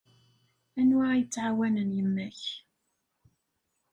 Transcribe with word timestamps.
Anwa 0.79 1.05
ay 1.11 1.19
yettɛawanen 1.19 1.95
yemma-k? 1.97 2.39